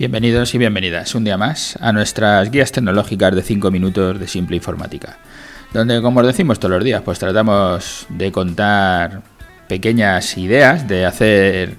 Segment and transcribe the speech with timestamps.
[0.00, 4.56] Bienvenidos y bienvenidas un día más a nuestras guías tecnológicas de 5 minutos de simple
[4.56, 5.18] informática,
[5.74, 9.20] donde como os decimos todos los días, pues tratamos de contar
[9.68, 11.76] pequeñas ideas, de hacer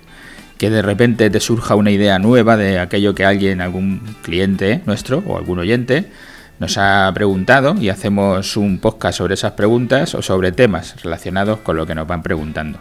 [0.59, 5.23] que de repente te surja una idea nueva de aquello que alguien, algún cliente nuestro
[5.25, 6.11] o algún oyente
[6.59, 11.75] nos ha preguntado y hacemos un podcast sobre esas preguntas o sobre temas relacionados con
[11.75, 12.77] lo que nos van preguntando.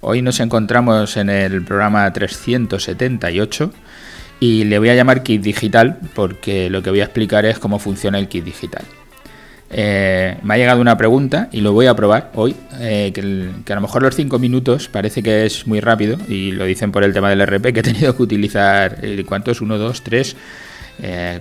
[0.00, 3.72] Hoy nos encontramos en el programa 378
[4.40, 7.78] y le voy a llamar kit digital porque lo que voy a explicar es cómo
[7.78, 8.84] funciona el kit digital.
[9.70, 13.74] Eh, me ha llegado una pregunta y lo voy a probar hoy, eh, que, a
[13.74, 17.12] lo mejor los 5 minutos parece que es muy rápido y lo dicen por el
[17.12, 19.60] tema del RP que he tenido que utilizar, eh, ¿cuántos?
[19.60, 20.36] 1, 2, 3,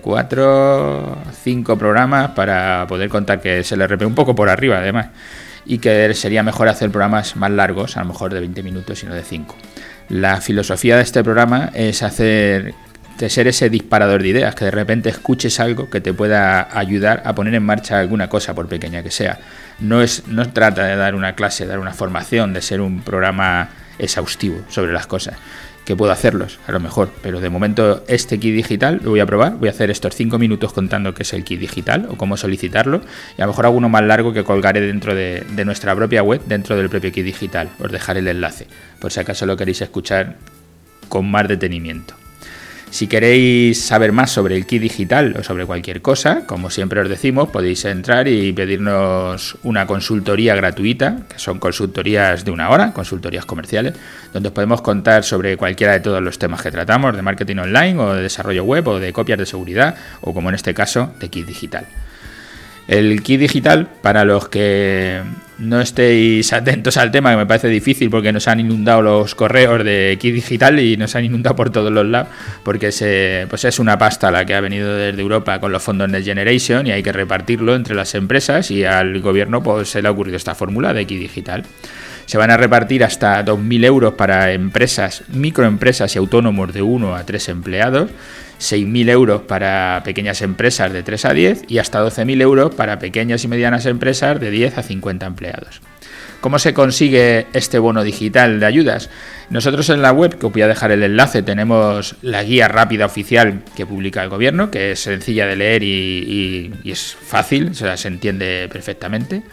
[0.02, 5.08] 4, 5 programas para poder contar que es el RP un poco por arriba además
[5.66, 9.06] y que sería mejor hacer programas más largos, a lo mejor de 20 minutos y
[9.06, 9.56] no de 5.
[10.10, 12.74] La filosofía de este programa es hacer
[13.18, 17.24] de ser ese disparador de ideas, que de repente escuches algo que te pueda ayudar
[17.26, 19.40] a poner en marcha alguna cosa, por pequeña que sea.
[19.80, 23.70] No, es, no trata de dar una clase, dar una formación, de ser un programa
[23.98, 25.38] exhaustivo sobre las cosas,
[25.84, 29.26] que puedo hacerlos, a lo mejor, pero de momento este kit digital lo voy a
[29.26, 32.38] probar, voy a hacer estos 5 minutos contando qué es el kit digital o cómo
[32.38, 33.02] solicitarlo,
[33.38, 36.22] y a lo mejor hago uno más largo que colgaré dentro de, de nuestra propia
[36.22, 38.68] web, dentro del propio kit digital, os dejaré el enlace,
[39.00, 40.36] por si acaso lo queréis escuchar
[41.08, 42.14] con más detenimiento.
[42.90, 47.10] Si queréis saber más sobre el kit digital o sobre cualquier cosa, como siempre os
[47.10, 53.46] decimos, podéis entrar y pedirnos una consultoría gratuita, que son consultorías de una hora, consultorías
[53.46, 53.94] comerciales,
[54.32, 58.00] donde os podemos contar sobre cualquiera de todos los temas que tratamos, de marketing online
[58.00, 61.30] o de desarrollo web o de copias de seguridad o como en este caso de
[61.30, 61.86] kit digital.
[62.88, 65.22] El kit digital, para los que
[65.60, 69.84] no estéis atentos al tema, que me parece difícil porque nos han inundado los correos
[69.84, 72.30] de kit digital y nos han inundado por todos los lados,
[72.64, 76.10] porque se, pues es una pasta la que ha venido desde Europa con los fondos
[76.10, 80.08] Next Generation y hay que repartirlo entre las empresas y al gobierno pues, se le
[80.08, 81.64] ha ocurrido esta fórmula de kit digital.
[82.28, 87.24] Se van a repartir hasta 2.000 euros para empresas, microempresas y autónomos de 1 a
[87.24, 88.12] 3 empleados
[88.60, 93.44] 6.000 euros para pequeñas empresas de 3 a 10 y hasta 12.000 euros para pequeñas
[93.44, 95.82] y medianas empresas de 10 a 50 empleados.
[96.42, 99.10] ¿Cómo se consigue este bono digital de ayudas?
[99.50, 103.06] Nosotros en la web, que os voy a dejar el enlace, tenemos la guía rápida
[103.06, 108.70] oficial que publica el gobierno, que es sencilla de leer y, es fácil, se entiende
[108.72, 109.44] perfectamente.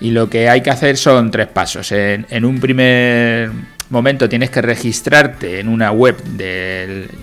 [0.00, 1.90] Y lo que hay que hacer son tres pasos.
[1.92, 3.50] en un primer
[3.90, 6.16] momento tienes que registrarte en una web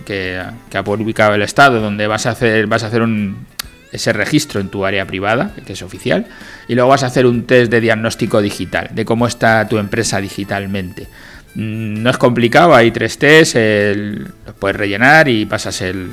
[0.06, 0.42] que,
[0.74, 3.46] ha publicado el Estado, donde vas a hacer, vas a hacer un,
[3.92, 6.26] ese registro en tu área privada, que es oficial,
[6.68, 10.20] y luego vas a hacer un test de diagnóstico digital, de cómo está tu empresa
[10.22, 11.08] digitalmente.
[11.56, 16.10] Mm, no es complicado, hay tres tests, los puedes rellenar y pasas el,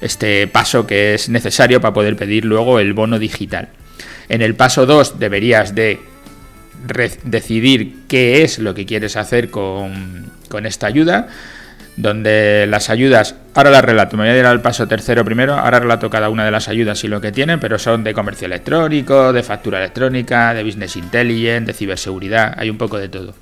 [0.00, 3.68] este paso que es necesario para poder pedir luego el bono digital.
[4.28, 6.00] En el paso 2 deberías de
[7.24, 10.30] decidir qué es lo que quieres hacer con,
[10.64, 11.28] esta ayuda,
[11.96, 15.80] donde las ayudas, ahora las relato, me voy a ir al paso tercero primero, ahora
[15.80, 19.32] relato cada una de las ayudas y lo que tienen, pero son de comercio electrónico,
[19.32, 23.34] de factura electrónica, de business intelligence, de ciberseguridad, hay un poco de todo.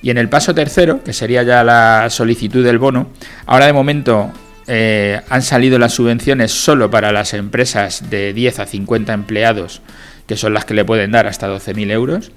[0.00, 3.10] Y en el paso tercero, que sería ya la solicitud del bono,
[3.46, 4.32] ahora de momento
[4.68, 9.80] eh, han salido las subvenciones solo para las empresas de 10 a 50 empleados,
[10.26, 12.30] que son las que le pueden dar hasta 12.000 euros.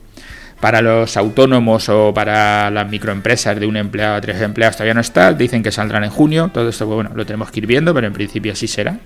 [0.61, 5.01] Para los autónomos o para las microempresas de un empleado a tres empleados todavía no
[5.01, 8.07] está, dicen que saldrán en junio, todo esto bueno, lo tenemos que ir viendo, pero
[8.07, 8.99] en principio así será.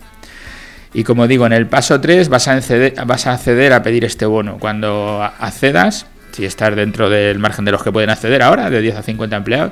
[0.94, 4.06] Y como digo, en el paso 3 vas a, acceder, vas a acceder a pedir
[4.06, 4.60] este bono.
[4.60, 8.96] Cuando accedas, si estás dentro del margen de los que pueden acceder ahora, de 10
[8.98, 9.72] a 50 empleados,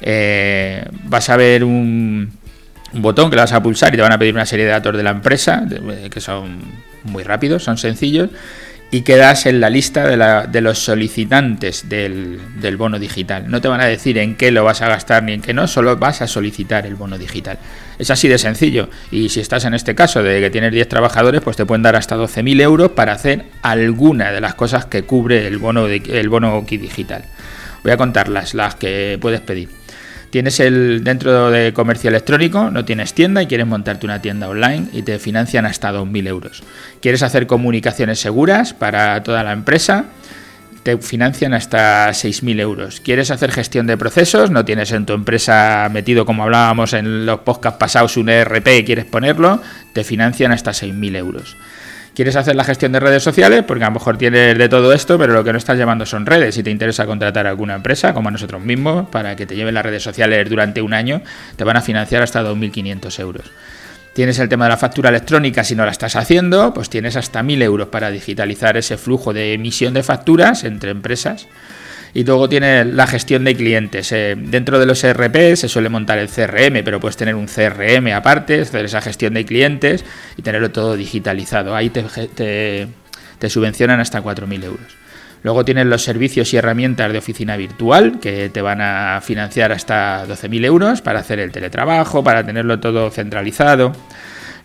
[0.00, 2.37] eh, vas a ver un,
[2.92, 4.72] un, botón que le vas a pulsar y te van a pedir una serie de
[4.72, 5.64] datos de la empresa,
[6.10, 6.58] que son
[7.04, 8.30] muy rápidos, son sencillos
[8.90, 12.40] y quedas en la lista de, los solicitantes del,
[12.78, 13.50] bono digital.
[13.50, 15.66] No te van a decir en qué lo vas a gastar ni en qué no,
[15.66, 17.58] solo vas a solicitar el bono digital.
[17.98, 18.88] Es así de sencillo.
[19.10, 21.96] Y si estás en este caso de que tienes 10 trabajadores, pues te pueden dar
[21.96, 26.64] hasta 12.000 euros para hacer alguna de las cosas que cubre el bono, el bono
[26.66, 27.24] digital.
[27.82, 29.77] Voy a contarlas, las que puedes pedir.
[30.30, 34.88] Tienes el dentro de comercio electrónico, no tienes tienda y quieres montarte una tienda online
[34.92, 36.62] y te financian hasta 2.000 euros.
[37.00, 40.04] Quieres hacer comunicaciones seguras para toda la empresa,
[40.82, 43.00] te financian hasta 6.000 euros.
[43.00, 44.50] ¿Quieres hacer gestión de procesos?
[44.50, 48.84] No tienes en tu empresa metido, como hablábamos en los podcasts pasados, un ERP y
[48.84, 49.62] quieres ponerlo,
[49.94, 51.56] te financian hasta 6.000 euros.
[52.14, 55.18] Quieres hacer la gestión de redes sociales porque a lo mejor tienes de todo esto,
[55.18, 56.54] pero lo que no estás llevando son redes.
[56.54, 59.74] Si te interesa contratar a alguna empresa, como a nosotros mismos, para que te lleven
[59.74, 61.22] las redes sociales durante un año,
[61.56, 63.44] te van a financiar hasta 2.500 euros.
[64.14, 67.40] Tienes el tema de la factura electrónica, si no la estás haciendo, pues tienes hasta
[67.40, 71.46] 1.000 euros para digitalizar ese flujo de emisión de facturas entre empresas.
[72.14, 74.10] Y luego tiene la gestión de clientes.
[74.12, 78.12] Eh, dentro de los ERP se suele montar el CRM, pero puedes tener un CRM
[78.14, 80.04] aparte, hacer esa gestión de clientes
[80.36, 81.74] y tenerlo todo digitalizado.
[81.76, 82.88] Ahí te,
[83.48, 84.96] subvencionan hasta 4.000 euros.
[85.42, 90.26] Luego tienes los servicios y herramientas de oficina virtual que te van a financiar hasta
[90.26, 93.92] 12.000 euros para hacer el teletrabajo, para tenerlo todo centralizado.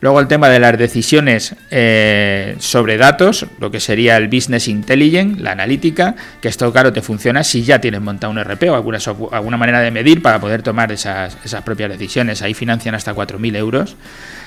[0.03, 5.41] Luego el tema de las decisiones eh, sobre datos, lo que sería el business intelligence,
[5.41, 9.57] la analítica, que esto claro te funciona si ya tienes montado un RP o alguna,
[9.57, 12.41] manera de medir para poder tomar esas, esas propias decisiones.
[12.41, 13.95] Ahí financian hasta 4.000 euros.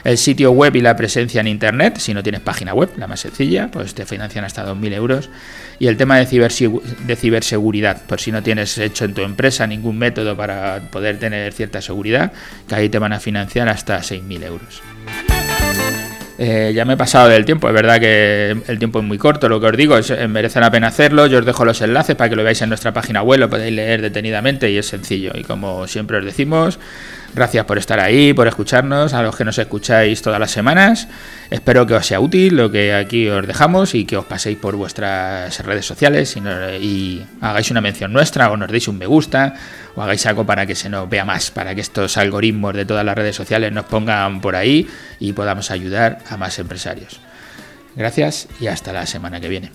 [0.04, 3.20] El sitio web y la presencia en Internet, si no tienes página web, la más
[3.20, 5.30] sencilla, pues te financian hasta 2.000 euros.
[5.78, 9.96] Y el tema de, de ciberseguridad, por si no tienes hecho en tu empresa ningún
[9.96, 12.30] método para poder tener cierta seguridad,
[12.68, 14.82] que ahí te van a financiar hasta 6.000 euros.
[16.38, 19.48] Eh, ya me he pasado del tiempo, es verdad que el tiempo es muy corto,
[19.48, 22.14] lo que os digo, es, eh, merece la pena hacerlo, yo os dejo los enlaces
[22.14, 25.32] para que lo veáis en nuestra página web, lo podéis leer detenidamente y es sencillo.
[25.34, 26.78] Y como siempre os decimos,
[27.36, 31.06] Gracias por estar ahí, por escucharnos, a los que nos escucháis todas las semanas.
[31.50, 34.74] Espero que os sea útil lo que aquí os dejamos y que os paséis por
[34.74, 36.34] vuestras redes sociales
[36.80, 39.52] y, hagáis una mención nuestra o nos deis un me gusta
[39.96, 43.04] o hagáis algo para que se nos vea más, para que estos algoritmos de todas
[43.04, 44.88] las redes sociales nos pongan por ahí
[45.20, 47.20] y podamos ayudar a más empresarios.
[47.96, 49.72] Gracias y hasta la semana que viene.